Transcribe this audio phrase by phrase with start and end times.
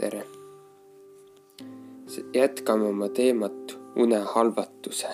[0.00, 0.26] tere!
[2.34, 5.08] jätkame oma teemat unehalvatuse.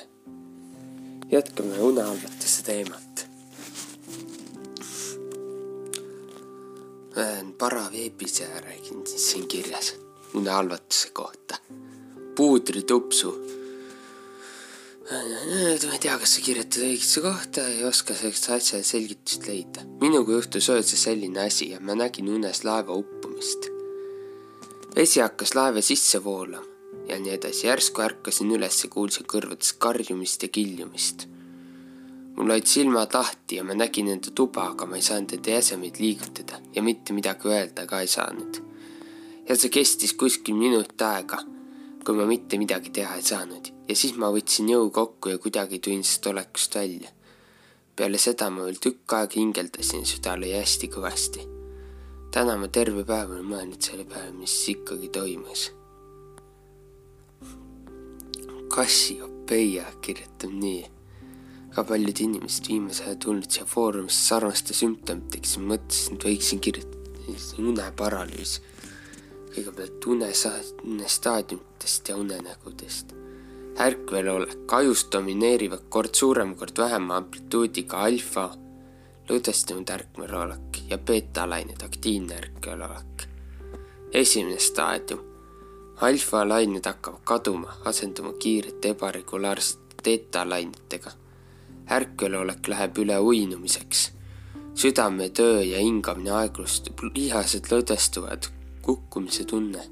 [1.32, 3.26] jätkame unehalvatuse teemat.
[7.16, 9.94] olen paraveebis ja räägin siis siin kirjas
[10.34, 11.56] unehalvatuse kohta.
[12.36, 13.30] puudritupsu.
[15.86, 19.86] ma ei tea, kas sa kirjutad õigesse kohta, ei oska sellist asja selgitust leida.
[20.00, 23.73] minuga juhtus öösel selline asi ja ma nägin unes laeva uppumist
[24.96, 26.66] vesi hakkas laeva sisse voolama
[27.08, 27.66] ja nii edasi.
[27.66, 31.26] järsku ärkasin üles ja kuulsin kõrvades karjumist ja kiljumist.
[32.36, 35.98] mul olid silmad lahti ja ma nägin enda tuba, aga ma ei saanud enda jäsemeid
[35.98, 38.60] liigutada ja mitte midagi öelda ka ei saanud.
[39.48, 41.42] ja see kestis kuskil minut aega,
[42.04, 45.78] kui ma mitte midagi teha ei saanud ja siis ma võtsin jõu kokku ja kuidagi
[45.78, 47.10] tulin sellest olekust välja.
[47.96, 51.63] peale seda ma veel tükk aega hingeldasin, süda lõi hästi kõvasti
[52.34, 55.68] täna ma terve päev olen mõelnud selle peale, mis ikkagi toimus.
[58.74, 60.80] Kassiopeia kirjutab nii.
[61.68, 67.68] väga paljud inimesed viimasel ajal tulnud siia foorumisse sarnaste sümptomitega, siis mõtlesin, et võiksin kirjutada
[67.70, 68.56] uneparalüüs.
[69.54, 70.32] kõigepealt une,
[70.82, 73.14] unestaadiumitest ja unenägudest.
[73.78, 78.50] ärkvelolek, ajus domineerivad kord suurema, kord vähema amplituudiga alfa
[79.28, 83.28] lõdvestunud ärkvelolek ja beetalained aktiivne ärkvelolek.
[84.12, 85.20] esimene staadium.
[86.00, 91.10] alfalained hakkavad kaduma, asenduma kiirete ebaregulaarsete teetalainetega.
[91.90, 94.12] ärkvelolek läheb üle uinumiseks.
[94.74, 98.48] südametöö ja hingamine aeglustub, lihased lõdvestuvad,
[98.82, 99.90] kukkumise tunne.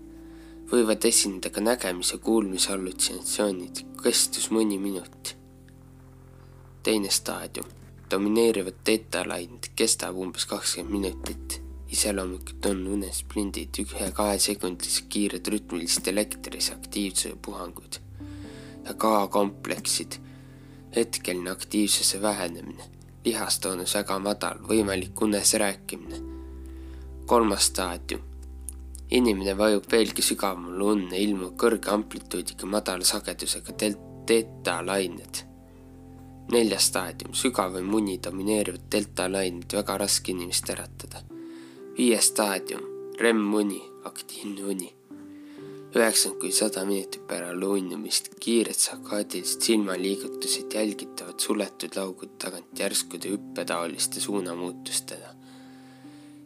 [0.72, 5.36] võivad esineda ka nägemise, kuulmise hallutsinatsioonid, kestus mõni minut.
[6.82, 7.81] teine staadium
[8.12, 11.62] domineerivad tetalained kestab umbes kakskümmend minutit.
[11.92, 17.98] iseloomulikud on unesplindid ühe-kahesekundilised kiired rütmilised elektrilise aktiivsuse puhangud
[18.84, 20.12] ja K-kompleksid,
[20.96, 22.84] hetkeline aktiivsuse vähenemine,
[23.24, 26.22] lihastoonus väga madal, võimalik unes rääkimine.
[27.26, 28.20] kolmas staadium.
[29.10, 33.72] inimene vajub veelgi sügavamale unne, ilmub kõrge amplituudiga madala sagedusega
[34.28, 35.51] delta-lained
[36.52, 41.22] neljas staadium, sügavaim uni domineerivad delta-lained, väga raske inimest äratada.
[41.96, 42.82] viies staadium,
[43.20, 44.90] REM-uni, aktiivne uni.
[45.94, 54.20] üheksakümmend kuni sada minutit peale uinumist, kiired sarkaadilised silmaliigutused jälgitavad suletud laugude tagant järskude hüppetaoliste
[54.20, 55.36] suunamuutustena.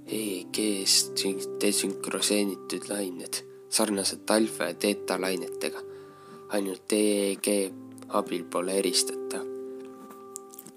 [0.07, 1.25] EEG-st
[1.63, 5.83] desünkroseenituid lained, sarnaselt alfa ja teeta lainetega,
[6.49, 7.53] ainult EEG
[8.09, 9.56] abil pole eristatav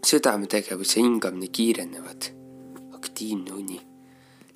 [0.09, 2.24] südametegevuse hingamine kiirenevad,
[2.94, 3.81] aktiivne uni,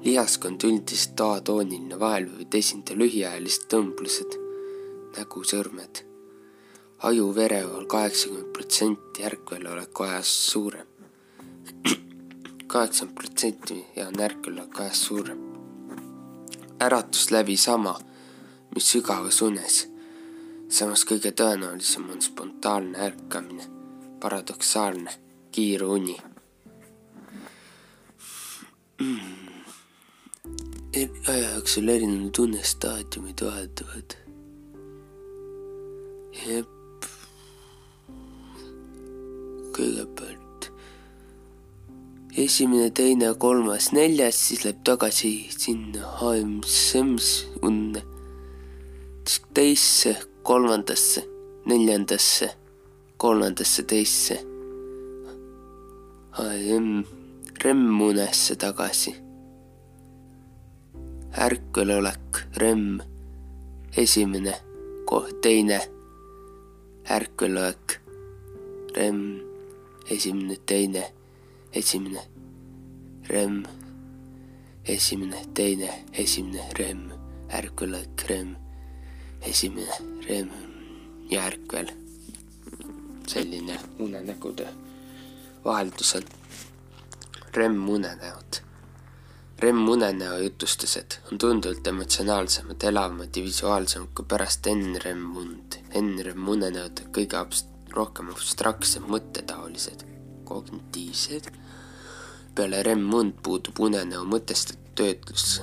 [0.06, 4.38] lihaskond üldiselt A-tooniline, vahel võivad esineda lühiajalised tõmblused,
[5.18, 6.02] nägusõrmed,
[7.06, 10.88] aju verevool kaheksakümmend protsenti ärkveloleku ajas suurem.
[12.74, 15.44] kaheksakümmend protsenti ja on ärkveloleku ajas suurem.
[16.82, 18.00] äratus läbi sama,
[18.76, 19.84] mis sügavas unes.
[20.70, 23.68] samas kõige tõenäolisem on spontaanne ärkamine,
[24.20, 25.23] paradoksaalne
[29.02, 29.20] mm..
[31.28, 34.16] aja jooksul erinevad tunnestaadiumid vahetuvad.
[36.46, 36.70] jep.
[39.74, 40.70] kõigepealt
[42.38, 48.02] esimene, teine, kolmas, neljas, siis läheb tagasi sinna HMSM-s unne,
[49.54, 51.26] teisse, kolmandasse,
[51.70, 52.50] neljandasse,
[53.18, 54.40] kolmandasse, teisse
[56.38, 57.06] rem,
[57.64, 59.16] remmunesse tagasi.
[61.38, 63.02] ärkvelolek, rem,
[63.98, 64.54] esimene,
[65.42, 65.80] teine,
[67.06, 68.02] ärkvelolek,
[68.96, 69.42] rem,
[70.10, 71.04] esimene, teine,
[71.74, 72.22] esimene,
[73.30, 73.64] rem,
[74.86, 77.12] esimene, teine, esimene, rem,
[77.50, 78.56] ärkvelolek, rem,
[79.42, 79.98] esimene,
[80.28, 80.50] rem
[81.30, 81.92] ja ärkvel.
[83.28, 84.68] selline unenägude
[85.66, 86.24] vaheldusel
[87.56, 88.62] REM-unenäod.
[89.60, 95.78] REM-unenäo jutustused on tunduvalt emotsionaalsemad, elavamad ja visuaalsemad kui pärast NREM-und.
[96.02, 100.04] NREM-unenäod on kõige abst-, rohkem abstraktsed, mõttetaolised,
[100.50, 101.52] kognitiivsed.
[102.56, 105.62] peale REM-und puudub unenäo mõtestatud töötlus.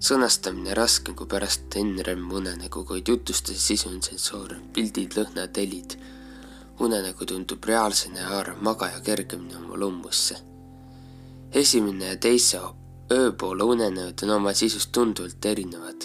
[0.00, 5.96] sõnastamine raskem kui pärast NREM-unenägu, kuid jutustuse sisu on sensoorne, pildid, lõhnad, helid
[6.80, 10.36] unenägu tundub reaalsena ja haarab magaja kergemini oma lummusse.
[11.54, 12.58] esimene ja teise
[13.12, 16.02] ööpoole unenäod on oma sisust tunduvalt erinevad.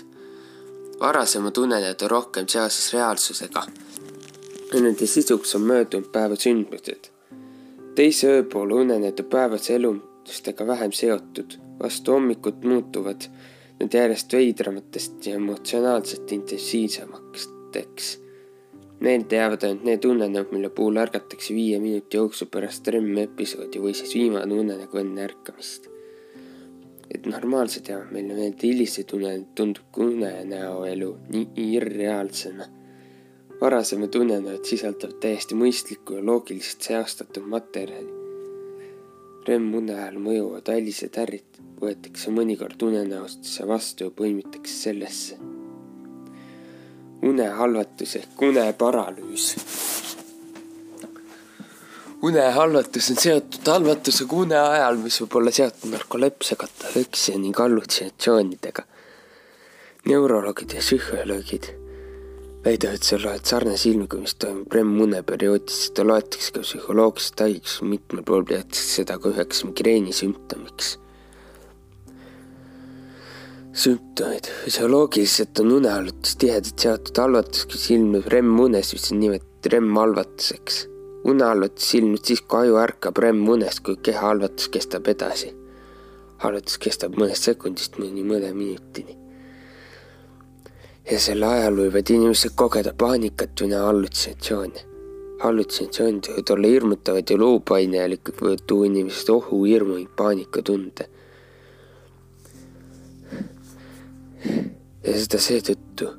[1.00, 3.66] varasemad unenäod on rohkem seoses reaalsusega.
[4.74, 7.10] Nende sisuks on möödunud päeva sündmused.
[7.96, 13.22] teise ööpoole unenäod on päevase elundustega vähem seotud, vastu hommikut muutuvad
[13.80, 18.23] nad järjest veidramatest ja emotsionaalselt intensiivsemateks.
[19.04, 23.98] Meelde jäävad ainult need unenäod, mille puhul ärgatakse viie minuti jooksul pärast REM episoodi või
[23.98, 25.94] siis viimane unenägu enne ärkamist
[27.14, 32.66] et normaalsed ja meile need hilised unenäod tundub unenäo elu nii irreaalsena.
[33.62, 38.12] varasemad unenäod sisaldavad täiesti mõistlikku ja loogiliselt seostatud materjali.
[39.48, 45.53] REM-une ajal mõjuvad välised ärrid võetakse mõnikord unenäostesse vastu ja põimitakse sellesse.
[47.24, 49.54] Unehalvatus ehk uneparalüüs
[52.24, 58.86] unehalvatus on seotud halvatusega une ajal, mis võib olla seotud narkolepsia, kataleksia ning hallutsinatsioonidega.
[60.08, 61.70] neuroloogid ja psühholoogid
[62.64, 68.24] väidavad, sa loed sarnase ilmiga, mis toimub REM-une perioodis, seda loetakse ka psühholoogilisest haigeks, mitmel
[68.28, 70.16] pool peetakse seda ka üheks migreeni
[73.74, 80.84] sümptomid, füsioloogiliselt on unehalvatus tihedalt seotud halvatusega, mis ilmneb REM-unes, mis on nimetatud REM-halvatuseks
[81.24, 85.54] unehalvatus ilmub siis, kui aju ärkab REM-unest, kui keha halvatus kestab edasi.
[86.44, 89.18] halvatus kestab mõnest sekundist kuni mõne minutini.
[91.12, 94.86] ja selle ajal võivad inimesed kogeda paanikat või näha hallutsinatsioone.
[95.44, 101.08] hallutsinatsioonid võivad olla hirmutavad ja luupainelikud võivad tuua inimesest ohu, hirmu ning paanikatunde.
[104.44, 106.12] Ja seda seetõttu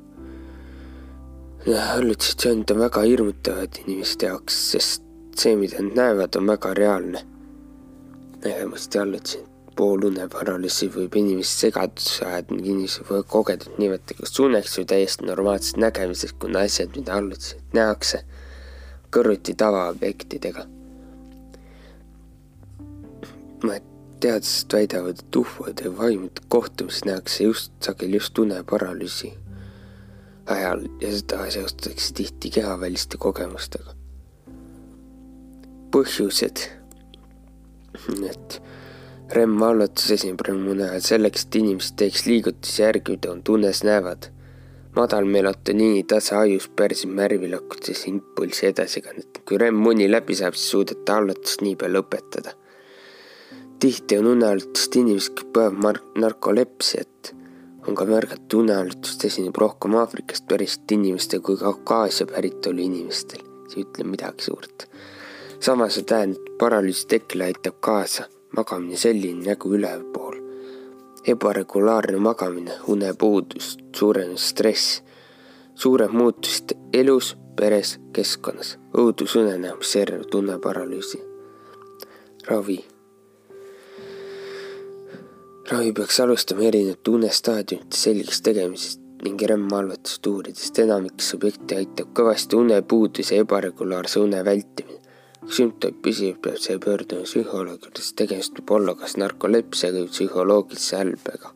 [1.73, 5.03] hallutsinatsioonid on väga hirmutavad inimeste jaoks, sest
[5.39, 7.25] see, mida nad näevad, on väga reaalne.
[8.45, 9.41] nägemust ja hallutsin,
[9.75, 15.81] pooluneparalüüsi võib inimest segadusse ajada ning inimesed võivad kogeda nimetada kas uneks või täiesti normaalsest
[15.81, 18.21] nägemisest, kuna asjad, mida hallutsin, nähakse
[19.09, 20.67] kõrvuti tavaobjektidega.
[23.65, 23.94] mõned
[24.25, 29.33] teadlased väidavad, et ufode ja vaimude kohtumised nähakse just sageli just uneparalüüsi
[30.45, 33.93] ajal ja seda seostatakse tihti kehaväliste kogemustega.
[35.95, 36.59] põhjused,
[38.27, 38.61] et
[39.31, 44.31] REM-vallutus esineb REM-une ajal selleks, et inimesed teeks liigutusi järgi, mida nad unes näevad.
[44.95, 49.41] madal melatoniini tase ajus pärsib närvilakkudes impulsi edasikannet.
[49.45, 52.57] kui REM-uni läbi saab, siis suudate hallatust niipea lõpetada.
[53.79, 57.35] Tihti on unehallatust inimesed, kes põevad narkolepsiat
[57.87, 63.43] on ka märgata uneharjutust esineb rohkem Aafrikast pärit inimestel kui Kaukaasia päritolu inimestel.
[63.67, 64.87] see ei ütle midagi suurt.
[65.59, 68.23] samas on tähendab, et paralüüsi tekkele aitab kaasa
[68.57, 70.35] magamine selline nägu ülevalpool.
[71.27, 75.01] ebaregulaarne magamine, unepuudus, suurenenud stress,
[75.75, 81.21] suured muutused elus, peres, keskkonnas, õudusunenäo, mis järgneb tunneparalüüsi.
[82.47, 82.94] ravi
[85.71, 90.79] ravi peaks alustama erinevate unestaadiumite selgeks tegemisest ning REM-valvetust uuridest.
[90.79, 94.99] enamik subjekte aitab kõvasti unepuudus ja ebaregulaarse une vältimine.
[95.41, 100.99] kui sümptom püsib, peab see pöörduma psühholoogi sest tegemist võib olla kas narkolepsiaga või psühholoogilise
[100.99, 101.51] älbega.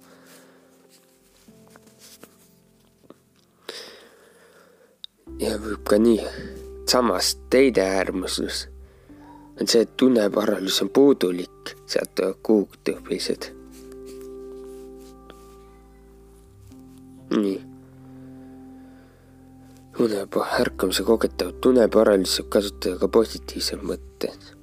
[5.46, 6.26] ja võib ka nii.
[6.90, 8.66] samas teine äärmuslus
[9.62, 13.59] on see, et tuneparalüüs on puudulik, sealt tulevad kuugtõbised
[17.32, 17.62] nii.
[20.00, 20.28] une
[20.60, 24.54] ärkamise kogetavat uneparalüüsi saab kasutada ka positiivses mõttes.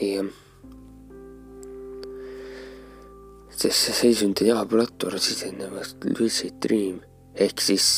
[0.00, 0.30] jah.
[3.58, 7.00] sest see seisund on jahaplatvorm sisenevast lucid dream
[7.34, 7.88] ehk siis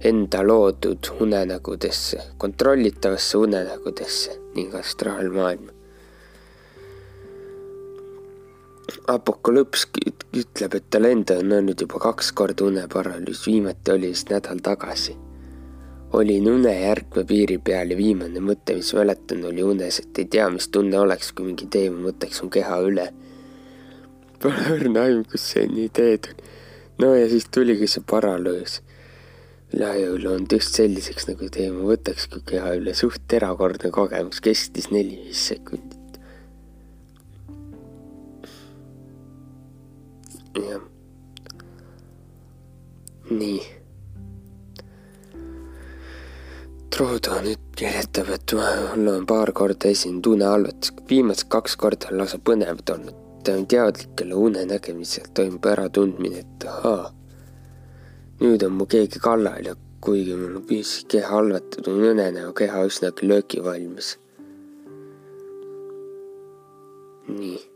[0.00, 5.75] enda loodud unenägudesse, kontrollitavasse unenägudesse ning astraalmaailma.
[9.10, 9.86] Apokalüps
[10.36, 15.16] ütleb, et tal endal on olnud juba kaks korda uneparalüüs, viimati oli vist nädal tagasi.
[16.12, 20.68] olin unejärgme piiri peal ja viimane mõte, mis mäletan, oli unes, et ei tea, mis
[20.68, 23.08] tunne oleks, kui mingi teema võtaks mu keha üle.
[24.42, 26.46] Pole õrna aimu, kus see nii teed on.
[27.02, 28.80] no ja siis tuligi see paralüüs.
[29.74, 35.95] üleajõul on just selliseks, nagu teema võtakski keha üle, suht erakordne kogemus, kestis neli-viis sekundit.
[40.62, 40.82] Jah.
[43.30, 43.62] nii.
[46.90, 52.38] Trudo nüüd kirjutab, et mul on paar korda esinenud unehalvatus, viimased kaks korda on lausa
[52.38, 53.22] põnevad olnud.
[53.46, 57.12] tänu teadlikele unenägemisel toimub äratundmine, et ahaa,
[58.40, 62.82] nüüd on mu keegi kallal ja kuigi mul on pisik keha halvatud, on õnenäo keha
[62.88, 64.16] üsnagi löögivalmis.
[67.28, 67.75] nii.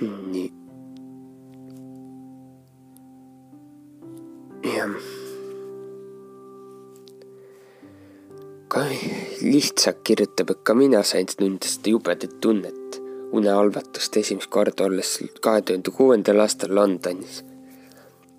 [0.00, 0.52] Nii.
[4.76, 4.90] jah.
[9.40, 13.00] lihtsalt kirjutab, et ka mina sain tunda seda jubedat tunnet,
[13.32, 17.44] unehalvatust esimest korda olles kahe tuhande kuuendal aastal Londonis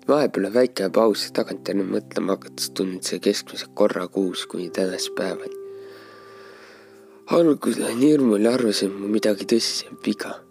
[0.08, 5.56] vahepeal väike paus ja tagantjärele mõtlema hakates tunnen see keskmiselt korra kuus kuni tänase päevani.
[7.26, 10.47] algul olin hirmul ja arvasin, et mul midagi tõsisem viga.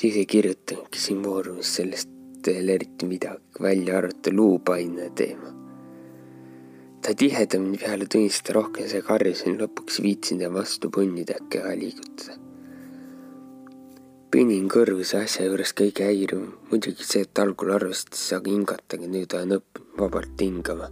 [0.00, 2.10] Siis ei kirjutanudki siin Foorumis sellest
[2.46, 5.56] veel eriti midagi, välja arvata luupaine teema.
[7.02, 11.74] ta tihedamini peale tundis, seda rohkem see karjusin, lõpuks viitsin ta vastu punnida ja keha
[11.82, 12.40] liigutada
[14.30, 19.08] pinin kõrvuse asja juures kõige häirivam, muidugi see, et algul et ei saagi hingata, aga
[19.10, 20.90] nüüd olen õppinud vabalt hingama.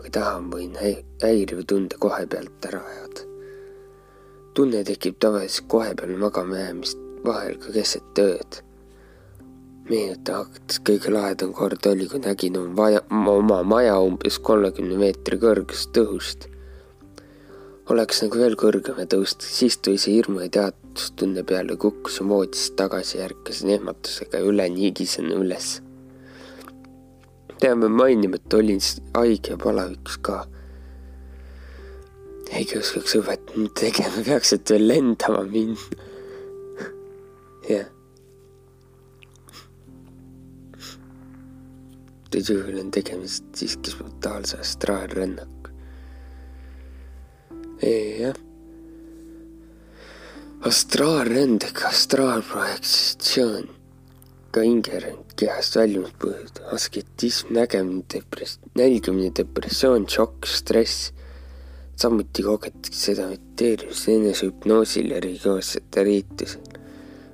[0.00, 3.26] kui tahan, võin häiriva tunde kohe pealt ära ajada.
[4.54, 8.62] tunne tekib tavaliselt kohe peale magama jäämist, vahel ka keset ööd.
[9.90, 15.98] meenutan hakates kõige lahedam kord oli, kui nägin vaja, oma maja umbes kolmekümne meetri kõrgusest
[16.04, 16.50] õhust
[17.90, 23.18] oleks nagu veel kõrgema tõusta, siis tuli see hirmu ja teadustunde peale, kukkusin voodist tagasi,
[23.24, 25.80] ärkasin ehmatusega üle, niigisin üles.
[27.60, 28.78] peame mainima, et olin
[29.14, 30.44] haige ja palavikus ka.
[32.52, 36.08] ei oskaks õpetada tegema, peaks, et veel lendama minna.
[37.70, 37.88] Jah.
[42.30, 45.60] tõsi küll on tegemist siiski spontaanse astraalrännakuga
[47.82, 48.36] jah.
[50.60, 53.68] astraalrändega astraalprojektsioon,
[54.52, 61.12] ka hingeränn kehast väljunud põhjus, asketism, nägemine, depress-, nälgimine, depressioon, šokk, stress.
[62.00, 66.79] samuti kogetakse seda mediteerimis, enesehüpnoosil ja religioossetel riitusel.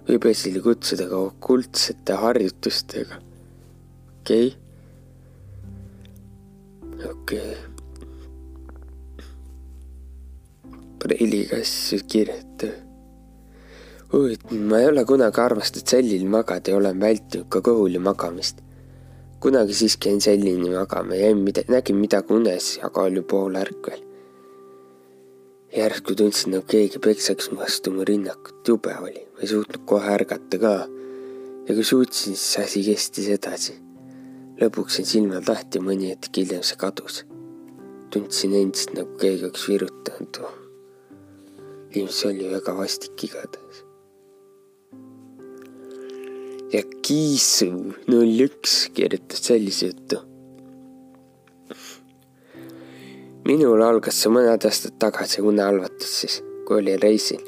[0.08, 3.22] Võib esile kutsuda ka okultsete harjutustega.
[4.20, 4.60] okei okay.?
[7.10, 7.76] okei okay
[11.06, 12.68] preiliga asju kirjuta.
[14.12, 18.62] huvitav, ma ei ole kunagi armastanud sellil magada ja olen vältinud ka kõhuli magamist.
[19.40, 24.05] kunagi siiski jäin sellini magama, jäin mida, nägin midagi unes, aga oli poolärkvel.
[25.76, 30.58] Järsku tundsin, nagu keegi peksaks vastu mu rinnakut, jube oli, ma ei suutnud kohe ärgata
[30.58, 30.74] ka.
[31.68, 33.78] ja kui suutsin, siis asi kestis edasi.
[34.60, 37.24] lõpuks sain silmad lahti mõni hetk hiljem see kadus
[38.10, 40.38] tundsin endiselt nagu keegi oleks virutanud
[41.96, 43.82] ilmselt oli väga vastik igatahes.
[46.72, 47.68] ja Kiisu
[48.10, 50.18] null üks kirjutas sellise jutu.
[53.46, 57.44] Minul algas see mõned aastad tagasi unehalvatus siis, kui olin reisil.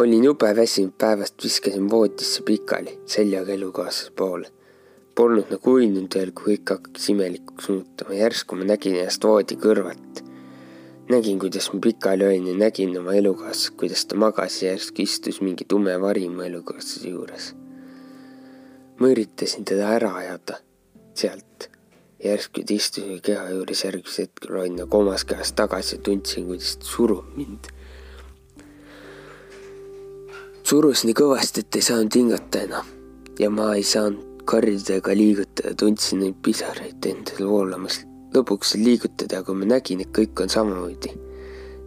[0.00, 4.48] olin jube väsinud päevast, viskasin voodisse pikali seljaga elukaaslase poole.
[5.14, 10.22] Polnud nagu uinunud veel, kui kõik hakkas imelikuks muutuma, järsku ma nägin ennast voodi kõrvalt
[11.10, 15.40] nägin, kuidas ma pikali olin ja nägin oma elukaaslast, kuidas ta magas ja järsku istus
[15.40, 17.54] mingi tume vari mu elukaaslase juures.
[19.00, 20.58] ma üritasin teda ära ajada
[21.14, 21.79] sealt.
[22.24, 26.46] Järsku ta istus mu keha juures, järgmisel hetkel olin nagu omas kehas tagasi ja tundsin,
[26.46, 27.70] kuidas ta surub mind.
[30.70, 32.92] surus nii kõvasti, et ei saanud hingata enam
[33.40, 38.02] ja ma ei saanud karjuda ega liigutada, tundsin neid pisaraid endal voolamas
[38.34, 41.16] lõpuks liigutada, aga ma nägin, et kõik on samamoodi.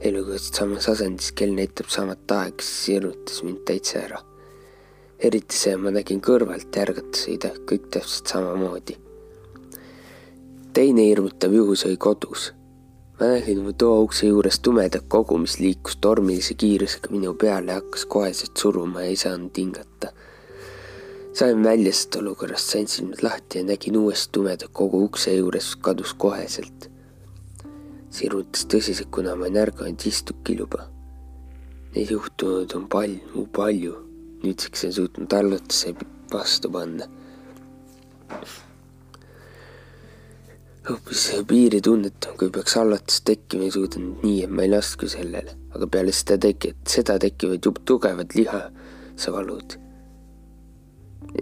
[0.03, 4.19] elukutset samas asendis, kell näitab samat aega, siis hirmutas mind täitsa ära.
[5.19, 9.02] eriti see, ma nägin kõrvalt ja ärgates ei tea, kõik täpselt samamoodi.
[10.73, 12.53] Teine hirmutav juhus oli kodus.
[13.59, 18.57] oma toa ukse juures tumedat kogu, mis liikus tormilise kiirusega minu peale ja hakkas koheselt
[18.57, 20.11] suruma ja ei saanud hingata
[21.33, 26.13] sain välja sellest olukorrast, sain silmad lahti ja nägin uuesti tumedat kogu ukse juures kadus
[26.13, 26.89] koheselt.
[28.09, 30.83] sirutas tõsiselt, kuna ma olin ärganud istukil juba.
[31.95, 33.95] Neid juhtunud on palju, palju.
[34.43, 35.95] nüüdseks olen suutnud allutuse
[36.33, 37.07] vastu panna.
[40.89, 45.87] Hoopis piiri tunnetan, kui peaks allatus tekkima, suutnud nii, et ma ei lasku sellele, aga
[45.87, 49.79] peale seda tekib, seda tekivad jube tugevad lihasevalud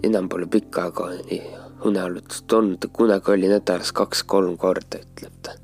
[0.02, 1.08] enam pole pikka aega
[1.88, 5.56] uneallutust olnud, kunagi oli nädalas kaks-kolm korda, ütleb ta.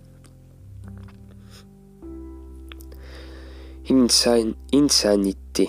[3.94, 5.68] Insan-, Insanity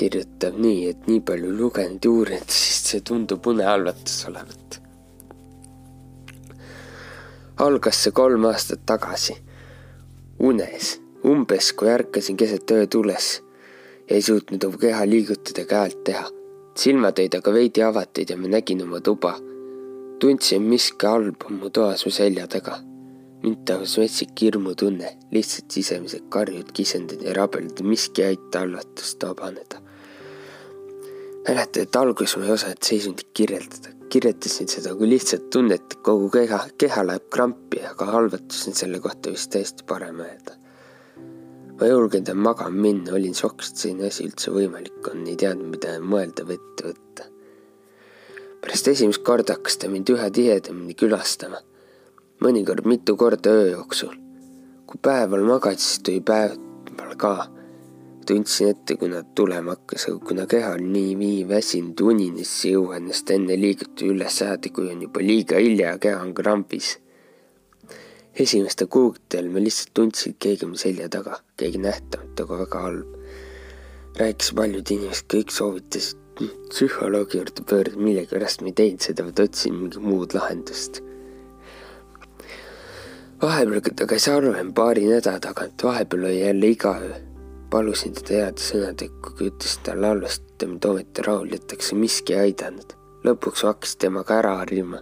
[0.00, 4.79] kirjutab nii, et nii palju lugenud ja uurinud, siis see tundub unehalvatus olevat.
[7.60, 9.36] Algas see kolm aastat tagasi,
[10.50, 13.30] unes, umbes kui ärkasin keset ööd üles
[14.10, 16.26] ei suutnud oma keha liigutada ega häält teha.
[16.80, 19.34] silmad olid aga veidi avatud ja ma nägin oma tuba.
[20.20, 22.80] tundsin miski halb on mu toas mu selja taga
[23.42, 29.80] mind tabas metsik hirmutunne, lihtsalt sisemised karjud, kisendid ja rabeldud, miski ei aita halvatust vabaneda.
[31.48, 36.30] mäletan, et alguses ma ei osanud seisundit kirjeldada, kirjeldasin seda kui lihtsalt tunnet, et kogu
[36.34, 40.56] keha, keha läheb krampi, aga halvatus on selle kohta vist täiesti parem öelda.
[41.76, 45.38] ma ei julgenud enam magama minna, olin šokis, et selline asi üldse võimalik on, ei
[45.40, 47.30] teadnud, mida mõelda või ette võtta.
[48.60, 51.62] pärast esimest korda hakkas ta mind üha tihedamini külastama
[52.40, 54.14] mõnikord mitu korda öö jooksul.
[54.86, 57.59] kui päeval magasin, siis tuli päeval ka.
[58.30, 62.68] Tundsin ette, kui nad tulema hakkas, aga kuna keha oli nii, nii väsinud unine, siis
[62.68, 66.34] ei jõua ennast enne liigutada üles saada, kui on juba liiga hilja ja keha on
[66.36, 66.98] krambis.
[68.40, 73.16] esimestel kuudel ma lihtsalt tundsin, et keegi on selja taga, keegi nähtamatu, aga väga halb.
[74.20, 76.16] rääkis paljud inimesed, kõik soovitasid
[76.70, 81.02] psühholoogi juurde pöörduda, millegipärast ma ei teinud seda, vaid otsin mingit muud lahendust
[83.42, 87.29] vahepeal ta käis harvem paari nädala tagant, vahepeal oli jälle iga öö.
[87.70, 92.50] Palusin teda heade sõnadega, kui ütlesin talle halvasti, et mind ometi rahule jätakse, miski ei
[92.50, 92.96] aidanud.
[93.24, 95.00] lõpuks hakkasin temaga ära harjuma.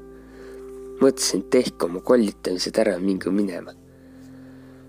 [1.01, 3.73] mõtlesin, et tehke oma kollitamised ära, minge minema.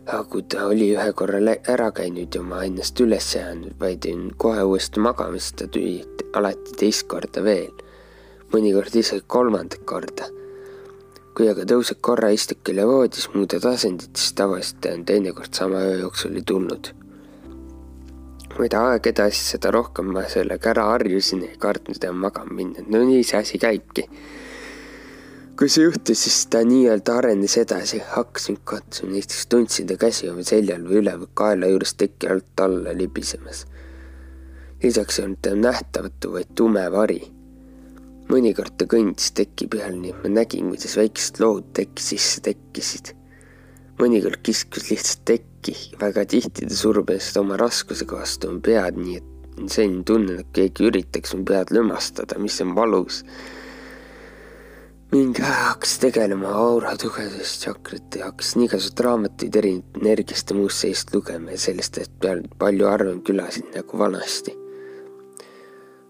[0.08, 4.32] aga kui ta oli ühe korra ära käinud ja ma ennast üles jäänud, vaid jäin
[4.38, 7.72] kohe uuesti magama, siis ta tuli alati teist korda veel.
[8.52, 10.30] mõnikord isegi kolmandat korda
[11.40, 16.36] kui aga tõuseb korra istukile voodis, muudad asendit, siis tavaliselt on teinekord sama öö jooksul
[16.36, 16.99] ei tulnud.
[18.60, 23.02] Mida aeg edasi, seda rohkem ma sellega ära harjusin, ei kartnud enam magama minna, no
[23.08, 24.06] nii see asi käibki.
[25.60, 30.46] kui see juhtus, siis ta nii-öelda arenes edasi, hakkasin katsuma, näiteks tundsin ta käsi oma
[30.48, 33.66] seljal või üleval kaela juures teki alt alla libisemas.
[34.84, 37.20] lisaks ei olnud ta nähtamatu, vaid tume vari
[38.30, 43.16] mõnikord ta kõndis teki peal, nii et ma nägin, kuidas väiksed lood teki sisse tekkisid.
[44.00, 49.20] Mõnikord kiskus lihtsalt tekki, väga tihti ta surub ennast oma raskusega vastu oma pead, nii
[49.20, 53.24] et selline tunne, et keegi üritaks mu pead lömastada, mis on valus.
[55.12, 61.16] mingi aja hakkas tegelema aura tugevusest tšakrite hakkasin igasuguseid raamatuid erinevat energiast ja muust sellist
[61.16, 64.54] lugema ja sellest, et peal palju harvem külasid nagu vanasti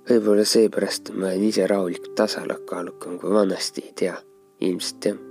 [0.10, 4.20] võib-olla seepärast ma olen ise rahulikult tasakaalukam kui vanasti, ei tea,
[4.66, 5.29] ilmselt jah.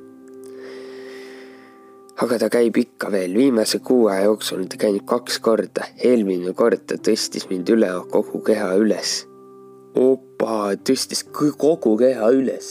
[2.18, 6.52] Aga ta käib ikka veel, viimase kuu aja jooksul on ta käinud kaks korda, eelmine
[6.58, 9.22] kord ta tõstis mind üle kogu keha üles.
[9.94, 12.70] opa, tõstis kogu keha üles.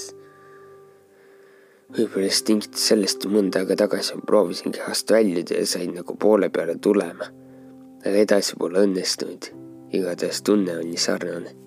[1.96, 6.76] võib-olla siis tingitud sellest, mõnda aega tagasi proovisin kehast väljuda ja sain nagu poole peale
[6.76, 7.32] tulema.
[8.04, 9.54] aga edasi pole õnnestunud.
[9.94, 11.67] igatahes tunne oli sarnane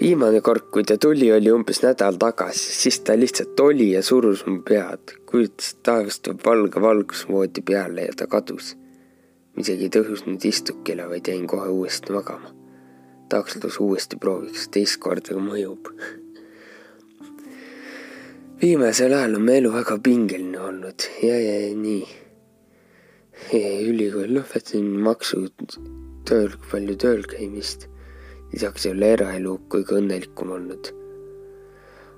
[0.00, 4.44] viimane kord, kui ta tuli, oli umbes nädal tagasi, siis ta lihtsalt oli ja surus
[4.46, 5.14] mu pead.
[5.26, 8.76] kujutas, taevast valge valgus voodi peale ja ta kadus.
[9.54, 12.52] ma isegi ei tõusnud istukile, vaid jäin kohe uuesti magama.
[13.28, 15.88] tahaks lausa uuesti prooviks, teist korda mõjub.
[18.62, 22.06] viimasel ajal on mu elu väga pingeline olnud ja, ja, ja nii.
[23.88, 25.78] ülikooli lõpetasin maksud,
[26.28, 27.88] tööl, palju tööl käimist
[28.52, 30.92] lisaks ei ole eraelu kõige õnnelikum olnud.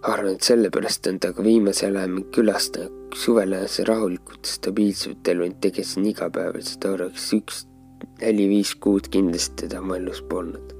[0.08, 5.48] arvan, et sellepärast on ta ka viimasel ajal mind külastanud, suvel elas rahulikult stabiilset elu,
[5.48, 7.64] ent tegesin igapäevaselt korraks üks
[8.20, 10.74] neli-viis kuud kindlasti teda mu elus polnud.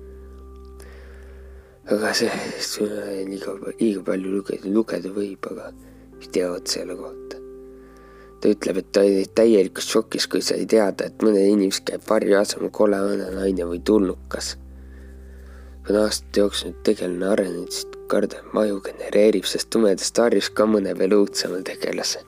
[1.88, 2.30] aga see,
[2.60, 5.72] see liiga, liiga palju lugeda, lugeda võib, aga
[6.18, 7.42] mis teavad selle kohta.
[8.38, 12.38] ta ütleb, et ta oli täielikus šokis, kui sai teada, et mõned inimesed käib varju
[12.38, 14.54] asemel kole vana naine või tulnukas
[15.90, 21.14] on aastate jooksul tegelane arenenud, siis kardab maju genereerib sellest tumedast varjust ka mõne veel
[21.16, 22.24] õudsema tegelase.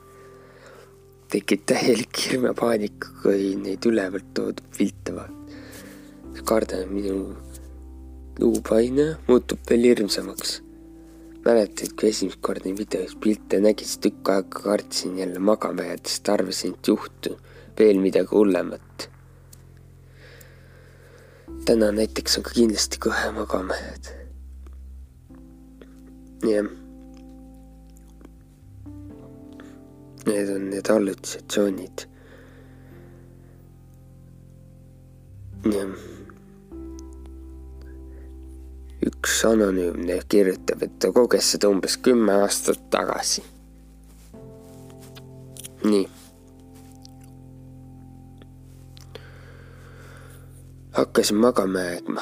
[1.31, 5.37] tekib täielik hirm ja paanika, kui neid ülevalt toodud pilte vaatad.
[6.45, 7.35] kardan, minu
[8.39, 10.61] luupaine muutub veel hirmsamaks.
[11.45, 16.17] mäletad, kui esimest korda neid videos pilte nägin, siis tükk aega kartsin jälle magama jäädes,
[16.17, 17.37] sest arvasin, et juhtub
[17.79, 19.10] veel midagi hullemat
[21.65, 24.11] täna näiteks on ka kindlasti kõhe magama jääd.
[26.49, 26.69] jah.
[30.25, 32.07] Need on need hallutsatsioonid.
[39.05, 43.43] üks anonüümne kirjutab, et ta koges seda umbes kümme aastat tagasi.
[45.83, 46.20] nii.
[50.91, 52.21] Hakkasin magama jääma.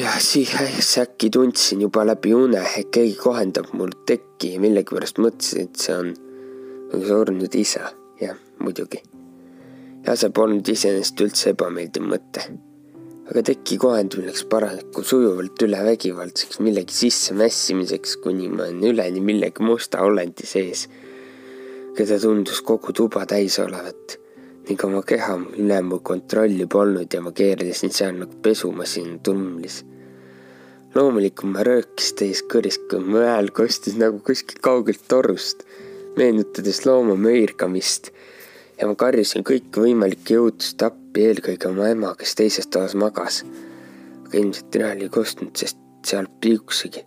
[0.00, 5.68] ja siis äkki tundsin juba läbi une, et keegi kohendab mul tekki ja millegipärast mõtlesin,
[5.68, 6.10] et see on
[7.06, 7.92] surnud isa.
[8.20, 9.02] jah, muidugi.
[10.06, 12.48] ja see polnud iseenesest üldse ebameeldiv mõte
[13.30, 19.22] aga teki kohendamine läks paraku sujuvalt üle vägivaldseks millegi sisse mässimiseks, kuni ma olin üleni
[19.22, 20.88] millegi musta olendi sees,
[21.94, 24.18] keda tundus kogu tuba täis olevat
[24.66, 29.84] ning oma keha üle mu kontrolli polnud ja ma keerlesin seal nagu pesumasin tummlis.
[30.94, 35.62] loomulikult ma röökis täis kõrist, kui mu hääl kostis nagu kuskilt kaugelt torust,
[36.16, 38.10] meenutades looma möirgamist
[38.80, 43.44] ja ma karjusin kõikvõimalikke jõudlust appi, eelkõige oma ema, kes teises toas magas.
[44.26, 47.04] aga ilmselt tema oli kostnud, sest seal piuksigi.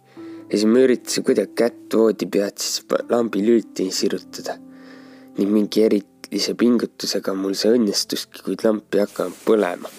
[0.50, 4.58] ja siis ma üritasin kuidagi kätt voodi pealt siis lambi lülitini sirutada.
[5.38, 5.84] ning mingi
[6.30, 9.90] erilise pingutusega mul see õnnestuski, kuid lamp ei hakanud põlema.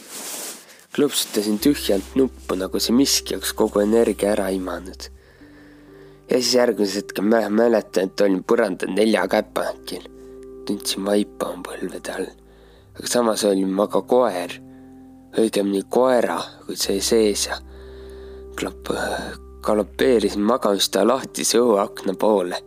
[0.95, 5.11] klõpsutasin tühjalt nuppu, nagu see miski oleks kogu energia ära imanud.
[6.31, 10.07] ja siis järgmisel hetkel ma mäletan, et olin põrandal nelja käpakil
[10.67, 12.31] tundsin vaipa oma põlvede all.
[12.95, 14.55] aga samas olin ma ka koer,
[15.35, 17.59] õigemini koera, kuid see sees ja
[18.55, 18.95] klap-,
[19.67, 22.63] galopeerisin magamistoa lahtise õhuakna poole.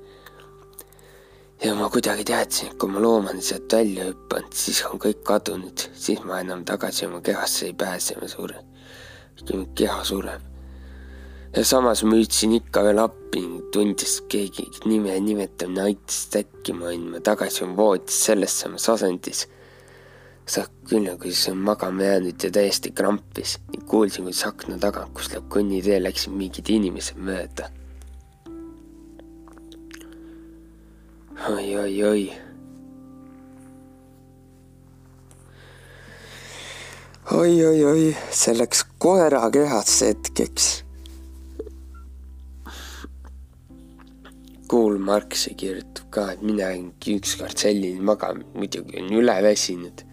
[1.64, 5.86] Ja ma kuidagi teadsin, et kui ma loomani sealt välja hüppan, siis on kõik kadunud,
[5.96, 8.66] siis ma enam tagasi oma kehasse ei pääse, ma suren.
[9.76, 10.54] keha sureb
[11.54, 13.42] ja samas ma hüüdsin ikka veel appi
[13.74, 19.46] tundis keegi nime nimetamine aitas täkkima andma tagasi oma voodis selles samas asendis.
[20.46, 25.14] saab küll nagu siis on magama jäänud ja täiesti krampis ning kuulsin, kuidas akna tagant,
[25.14, 27.70] kus läheb kõnnitee, läksid mingid inimesed mööda
[31.50, 32.34] oi, oi, oi.
[37.32, 40.68] oi, oi, oi, see läks koera kehasse hetkeks
[44.72, 50.06] Kool Marx kirjutab ka, et mina olingi ükskord selline magama, muidugi olin üleväsinud.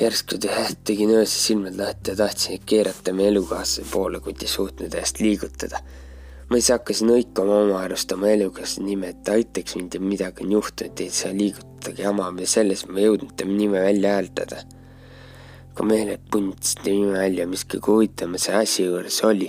[0.00, 5.20] järsku tegin öösel silmad lahti ja tahtsin keerata meie elukaaslase poole, kuid ei suutnud ennast
[5.20, 5.84] liigutada.
[6.52, 10.44] Ma siis hakkasin hõikama oma arust oma elukaaslase nime, et ta aitaks mind ja midagi
[10.44, 14.58] on juhtunud, ei saa liigutada jama ja selles ma ei jõudnud tema nime välja hääldada.
[15.72, 19.48] kui meeled pundsid nime välja, mis kõige huvitavam see asi juures oli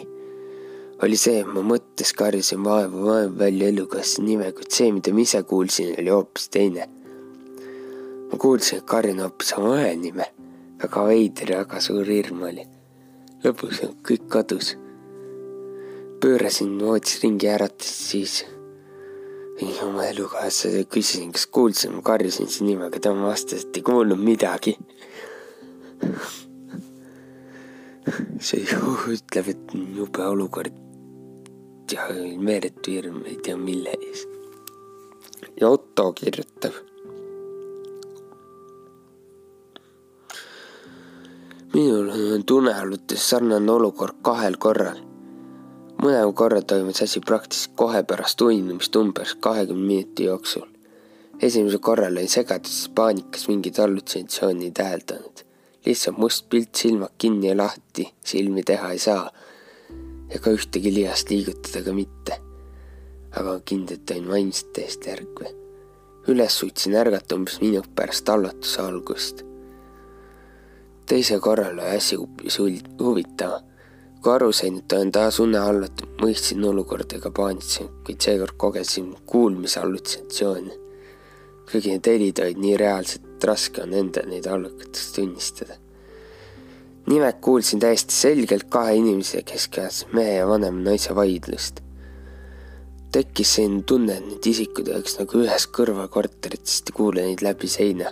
[1.04, 5.26] oli see, et ma mõttes karjusin vaevu vaevu välja elukaaslase nime, kuid see, mida ma
[5.26, 6.88] ise kuulsin, oli hoopis teine.
[8.32, 10.30] ma kuulsin, et karjun hoopis oma õe nime.
[10.84, 12.64] väga veider ja väga suur hirm oli.
[13.44, 14.78] lõpuks kõik kadus.
[16.24, 18.46] Pöörasin voodis ringi ja äratasin siis
[19.84, 24.78] oma elukaaslase küsisin, kas kuulsin, karjusin su nime, aga tema vastas, et ei kuulnud midagi
[28.44, 30.80] see ju ütleb, et jube olukord
[31.94, 32.08] ja
[32.40, 34.26] meeletu hirm, ei tea mille ees.
[35.60, 36.74] ja Otto kirjutab.
[41.74, 45.00] minul on tunnealudes sarnane olukord kahel korral.
[46.04, 50.68] Mõlemal korral toimus asi praktiliselt kohe pärast uinumist umbes kahekümne minuti jooksul.
[51.42, 55.46] esimesel korral olin segaduses paanikas mingit hallutsinatsiooni täheldanud.
[55.86, 59.32] lihtsalt must pilt, silmad kinni ja lahti, silmi teha ei saa
[60.30, 62.40] ega ühtegi lihast liigutada ka mitte.
[63.40, 65.54] aga kindlalt olin vaimselt täiesti ärkvel.
[66.28, 69.44] üles suutsin ärgata umbes minut pärast allatuse algust.
[71.06, 72.60] teise korral oli asi hoopis
[73.00, 73.62] huvitav.
[74.32, 79.80] Aru sain, et olen taas une hallatud, mõistsin olukorda ega paanitsesin, kuid seekord kogesin kuulmise
[79.80, 80.80] hallutsinatsioone.
[81.72, 85.80] kuigi need helid olid nii reaalsed, et raske on endal neid allukatest tunnistada
[87.08, 91.82] nimelt kuulsin täiesti selgelt kahe inimese keskeas mehe ja vanema naise vaidlust.
[93.12, 97.68] tekkis selline tunne, et need isikud oleks nagu ühes kõrvakorteris, sest ei kuule neid läbi
[97.68, 98.12] seina.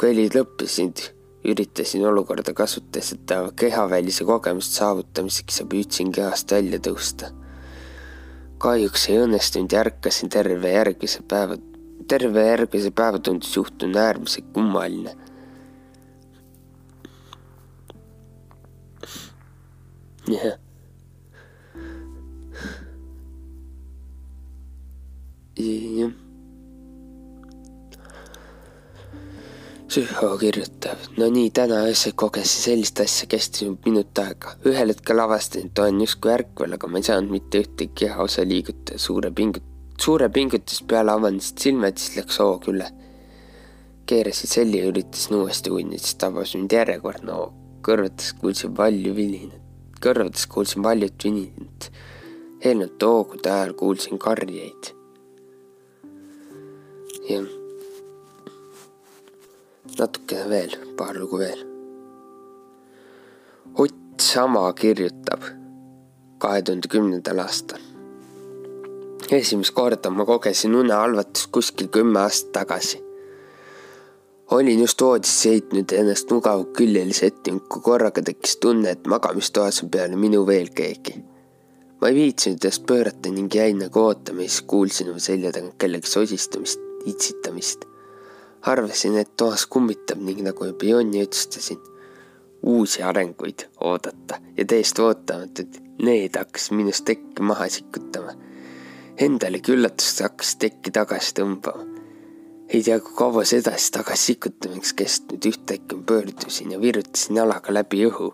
[0.00, 1.04] kui helid lõppesid,
[1.44, 7.32] üritasin olukorda kasutades, et kehavälise kogemust saavutamiseks ja püüdsin kehast välja tõusta.
[8.62, 11.56] kahjuks ei õnnestunud ja ärkasin terve järgmise päeva,
[12.08, 15.16] terve järgmise päeva tundus juhtumine äärmiselt kummaline
[20.28, 20.58] jah.
[25.56, 26.31] jah.
[29.92, 34.54] Süho kirjutab, no nii, täna öösel kogesin sellist asja, kestis minut aega.
[34.64, 38.96] ühel hetkel avastasin, et olen justkui ärkvel, aga ma ei saanud mitte ühtegi kehaosa liigutada.
[38.96, 39.68] suure pingut-,
[40.00, 42.88] suure pingutuse peale avanesid silmad, siis läks hoog üle.
[44.08, 47.54] keerasin selli ja üritasin uuesti uinida, siis tabas mind järjekordne hoog.
[47.84, 49.62] kõrvades kuulsin palju vilinat,
[50.00, 51.90] kõrvades kuulsin paljut vininat.
[52.64, 54.94] eelnevate hoogude ajal kuulsin karjeid.
[57.28, 57.58] jah
[59.98, 61.66] natukene veel, paar lugu veel.
[63.78, 65.42] Ott Sama kirjutab
[66.38, 67.80] kahe tuhande kümnendal aastal.
[69.30, 73.02] esimest korda ma kogesin unehalvatust kuskil kümme aastat tagasi.
[74.50, 79.90] olin just voodisse heitnud ennast mugava küljelise ettinud, kui korraga tekkis tunne, et magamistoas on
[79.90, 81.14] peale minu veel keegi.
[82.00, 85.78] ma ei viitsinud ennast pöörata ning jäin nagu ootama ja siis kuulsin oma selja tagant
[85.78, 87.91] kellegi sosistamist, itsitamist
[88.62, 91.80] arvasin, et toas kummitab ning nagu juba Jonni otsustasin
[92.62, 98.34] uusi arenguid oodata ja täiesti ootamatult need hakkas minust tekki maha sikutama.
[99.18, 101.88] Endalegi üllatust hakkas tekki tagasi tõmbama.
[102.72, 108.06] ei tea, kui kaua see edasi tagasi sikutamiseks kestnud, ühtäkki pöördusin ja virutasin jalaga läbi
[108.06, 108.32] õhu.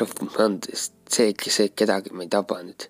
[0.00, 2.88] rohkem andest, see, see kedagi ma ei tabanud.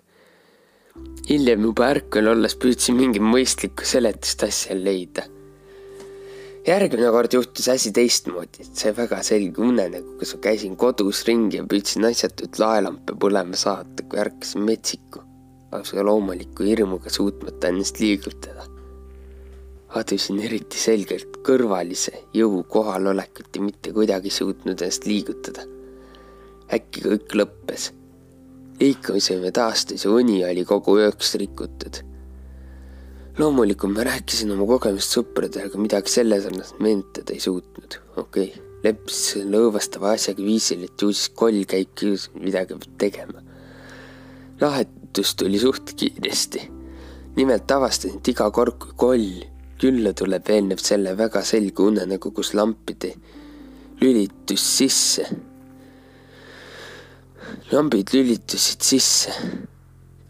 [1.29, 5.40] hiljem juba ärkvel olles püüdsin mingit mõistlikku seletust asjale leida
[6.67, 11.65] järgmine kord juhtus asi teistmoodi, sai väga selge unenägu, kus ma käisin kodus ringi ja
[11.69, 15.23] püüdsin asjatult laelampe põlema saata, kui ärkasin metsiku,
[15.71, 18.67] lausa loomuliku hirmuga suutmata ennast liigutada.
[19.99, 25.65] adusin eriti selgelt kõrvalise jõu kohalolekut ja mitte kuidagi suutnud ennast liigutada.
[26.73, 27.89] äkki kõik lõppes.
[28.79, 32.10] liikumisvõime taastus ja uni oli kogu ööks rikutud
[33.41, 37.97] loomulikult ma rääkisin oma kogemust sõpradele, aga midagi selle sarnast meenutada ei suutnud.
[38.21, 42.03] okei okay., leppis lõõvastava asjaga viisil, et ju siis koll käib
[42.37, 43.41] midagi peab tegema.
[44.61, 46.67] lahendus tuli suht kiiresti.
[47.35, 49.29] nimelt avastasin, et iga kord, kui koll
[49.81, 53.15] külla tuleb, eelneb selle väga selge unenägu, kus lampide
[54.01, 55.25] lülitus sisse.
[57.71, 59.33] lambid lülitusid sisse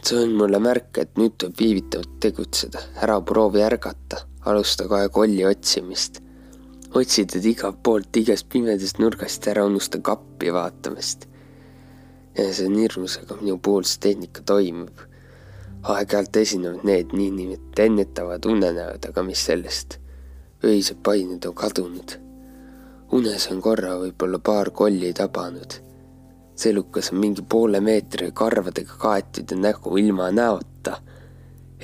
[0.06, 5.46] see on mulle märk, et nüüd tuleb viivitamatult tegutseda, ära proovi ärgata, alusta kohe kolli
[5.46, 6.22] otsimist.
[6.94, 11.28] otsi teda igalt poolt, igast pimedast nurgast, ära unusta kappi vaatamist.
[12.38, 15.06] ja see on hirmus, aga minu puhul see tehnika toimib.
[15.84, 20.00] aeg-ajalt esinevad need niinimetatud ennetavad unenäod, aga mis sellest,
[20.64, 22.18] öised pained on kadunud.
[23.12, 25.91] unes on korra võib-olla paar kolli tabanud
[26.62, 31.02] see elukas on mingi poole meetri karvadega kaetud ja nägu ilma näota.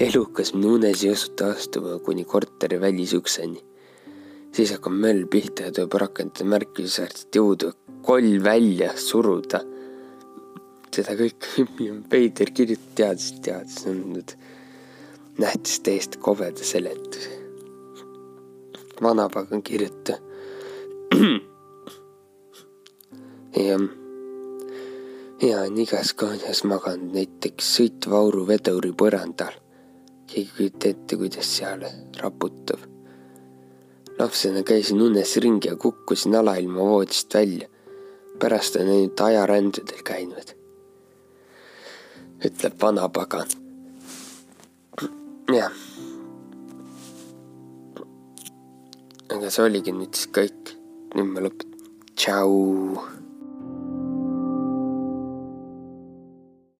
[0.07, 3.65] elukas minu unes ei osuta astuma kuni korteri välisukseni.
[4.51, 7.71] siis hakkab möll pihta ja tuleb rakendada märkimisväärset jõudu,
[8.05, 9.59] koll välja suruda.
[10.93, 11.67] seda kõike
[12.09, 14.29] Peider kirjutab teadus, teadus on nüüd
[15.41, 17.29] nähtis täiesti kobeda seletuse.
[19.01, 20.13] vanapagan kirjuta.
[23.69, 24.06] jah
[25.41, 29.53] ja on igas kohas maganud näiteks sõitva auruveduri põrandal.
[30.27, 31.83] keegi kujuta ette, kuidas seal
[32.17, 32.79] raputab.
[34.19, 37.67] lapsena käisin unes ringi ja kukkusin alailma voodist välja.
[38.39, 40.55] pärast on ainult ajarändudel käinud.
[42.45, 43.47] ütleb vanapagan.
[45.53, 45.71] jah.
[49.29, 50.75] aga see oligi nüüd siis kõik.
[51.13, 51.77] nüüd ma lõpetan.
[52.15, 53.26] tšau